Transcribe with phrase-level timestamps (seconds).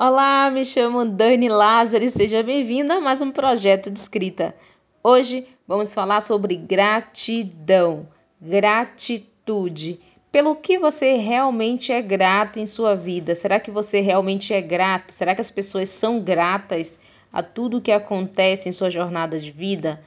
[0.00, 4.54] Olá, me chamo Dani Lázaro e seja bem-vindo a mais um projeto de escrita.
[5.02, 8.06] Hoje vamos falar sobre gratidão,
[8.40, 9.98] gratitude.
[10.30, 13.34] Pelo que você realmente é grato em sua vida?
[13.34, 15.12] Será que você realmente é grato?
[15.12, 17.00] Será que as pessoas são gratas
[17.32, 20.00] a tudo que acontece em sua jornada de vida?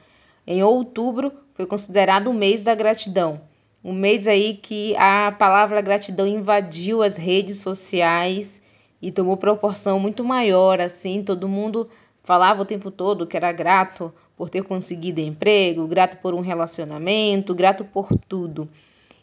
[0.46, 3.42] Em outubro foi considerado o mês da gratidão.
[3.84, 8.61] Um mês aí que a palavra gratidão invadiu as redes sociais
[9.02, 11.90] e tomou proporção muito maior, assim, todo mundo
[12.22, 17.54] falava o tempo todo que era grato por ter conseguido emprego, grato por um relacionamento,
[17.54, 18.68] grato por tudo.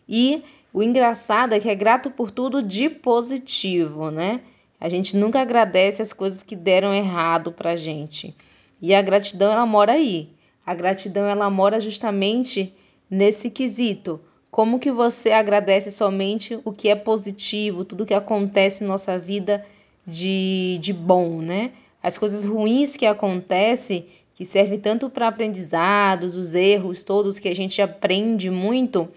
[0.08, 4.42] E o engraçado é que é grato por tudo de positivo, né?
[4.80, 8.36] A gente nunca agradece as coisas que deram errado pra gente.
[8.82, 10.30] E a gratidão ela mora aí.
[10.66, 12.74] A gratidão ela mora justamente
[13.10, 14.22] nesse quesito.
[14.52, 19.64] Como que você agradece somente o que é positivo, tudo que acontece em nossa vida
[20.06, 21.72] de, de bom, né?
[22.02, 27.56] As coisas ruins que acontecem, que servem tanto para aprendizados, os erros todos que a
[27.56, 29.08] gente aprende muito,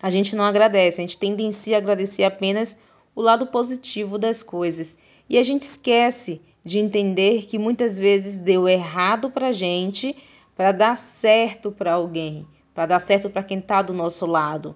[0.00, 2.76] a gente não agradece, a gente tendencia a agradecer apenas
[3.16, 4.96] o lado positivo das coisas.
[5.28, 10.14] E a gente esquece de entender que muitas vezes deu errado para gente
[10.54, 12.46] para dar certo para alguém
[12.78, 14.72] para dar certo para quem está do nosso lado.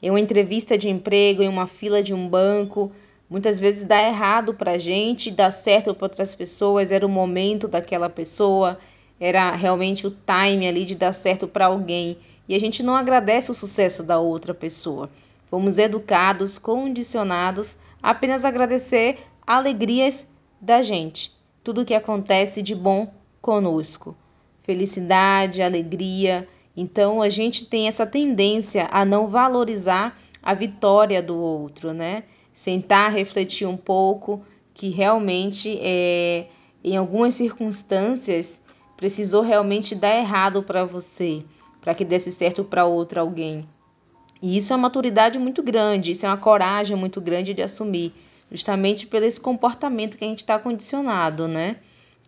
[0.00, 2.90] Em uma entrevista de emprego, em uma fila de um banco,
[3.28, 7.68] muitas vezes dá errado para a gente, dá certo para outras pessoas, era o momento
[7.68, 8.78] daquela pessoa,
[9.20, 12.16] era realmente o time ali de dar certo para alguém.
[12.48, 15.10] E a gente não agradece o sucesso da outra pessoa.
[15.50, 20.26] Fomos educados, condicionados a apenas agradecer alegrias
[20.58, 21.30] da gente,
[21.62, 24.16] tudo que acontece de bom conosco.
[24.62, 31.92] Felicidade, alegria, então a gente tem essa tendência a não valorizar a vitória do outro,
[31.92, 32.24] né?
[32.52, 36.46] Sentar, refletir um pouco que realmente é,
[36.82, 38.62] em algumas circunstâncias
[38.96, 41.44] precisou realmente dar errado para você,
[41.80, 43.66] para que desse certo para outro alguém.
[44.40, 48.12] E isso é uma maturidade muito grande, isso é uma coragem muito grande de assumir,
[48.50, 51.76] justamente pelo esse comportamento que a gente está condicionado, né?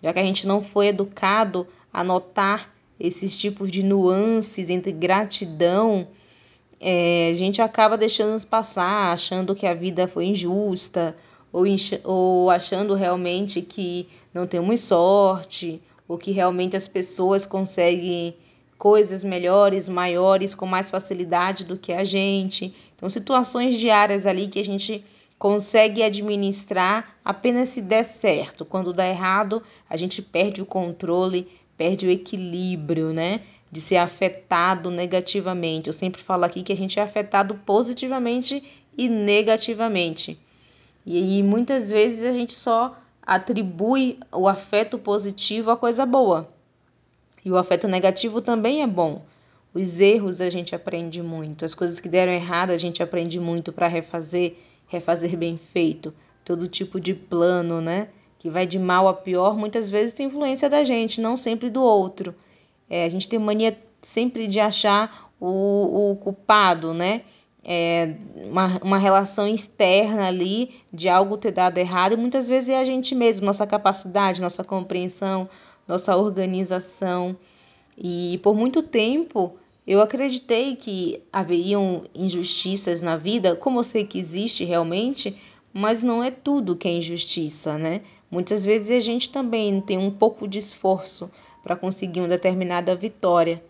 [0.03, 6.07] Já que a gente não foi educado a notar esses tipos de nuances entre gratidão,
[6.81, 11.17] é, a gente acaba deixando passar, achando que a vida foi injusta,
[11.53, 11.65] ou,
[12.05, 18.37] ou achando realmente que não temos sorte, ou que realmente as pessoas conseguem
[18.77, 22.75] coisas melhores, maiores, com mais facilidade do que a gente.
[22.95, 25.05] Então, situações diárias ali que a gente
[25.39, 28.65] consegue administrar apenas se der certo.
[28.65, 33.41] Quando dá errado, a gente perde o controle, perde o equilíbrio, né?
[33.71, 35.89] De ser afetado negativamente.
[35.89, 38.63] Eu sempre falo aqui que a gente é afetado positivamente
[38.97, 40.39] e negativamente.
[41.05, 42.97] E aí muitas vezes a gente só
[43.27, 46.49] atribui o afeto positivo a coisa boa.
[47.45, 49.23] E o afeto negativo também é bom.
[49.75, 53.73] Os erros a gente aprende muito, as coisas que deram errado a gente aprende muito
[53.73, 54.57] para refazer,
[54.87, 56.15] refazer bem feito,
[56.45, 58.09] todo tipo de plano, né?
[58.45, 61.81] Que vai de mal a pior, muitas vezes tem influência da gente, não sempre do
[61.81, 62.35] outro.
[62.91, 67.23] É, a gente tem mania sempre de achar o, o culpado, né?
[67.65, 72.79] É, uma, uma relação externa ali de algo ter dado errado, e muitas vezes é
[72.79, 75.49] a gente mesmo, nossa capacidade, nossa compreensão,
[75.89, 77.35] nossa organização.
[77.97, 79.57] E por muito tempo
[79.87, 85.35] eu acreditei que haveriam injustiças na vida, como eu sei que existe realmente,
[85.73, 88.03] mas não é tudo que é injustiça, né?
[88.35, 91.31] Muitas vezes a gente também tem um pouco de esforço
[91.63, 93.63] para conseguir uma determinada vitória.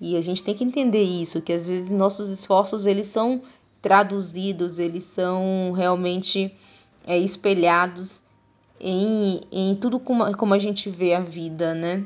[0.00, 3.42] E a gente tem que entender isso, que às vezes nossos esforços eles são
[3.82, 6.50] traduzidos, eles são realmente
[7.06, 8.22] é, espelhados
[8.80, 12.02] em, em tudo como, como a gente vê a vida, né?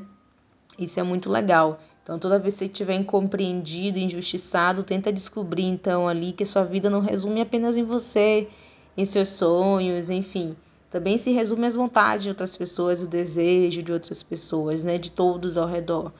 [0.76, 1.78] Isso é muito legal.
[2.02, 6.90] Então, toda vez que você estiver incompreendido, injustiçado, tenta descobrir então ali que sua vida
[6.90, 8.48] não resume apenas em você,
[8.96, 10.56] em seus sonhos, enfim.
[10.92, 15.10] Também se resume às vontades de outras pessoas, o desejo de outras pessoas, né, de
[15.10, 16.12] todos ao redor.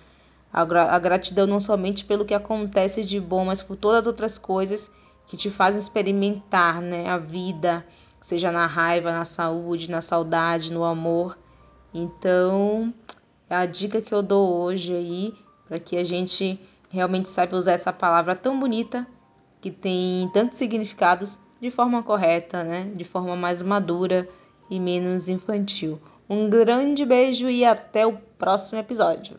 [0.50, 4.06] A, gra a gratidão não somente pelo que acontece de bom, mas por todas as
[4.06, 4.90] outras coisas
[5.26, 7.84] que te fazem experimentar, né, a vida,
[8.22, 11.36] seja na raiva, na saúde, na saudade, no amor.
[11.92, 12.94] Então,
[13.50, 15.34] é a dica que eu dou hoje aí
[15.68, 16.58] para que a gente
[16.88, 19.06] realmente saiba usar essa palavra tão bonita
[19.60, 22.90] que tem tantos significados de forma correta, né?
[22.96, 24.26] De forma mais madura
[24.72, 26.00] e menos infantil.
[26.28, 29.36] Um grande beijo e até o próximo episódio.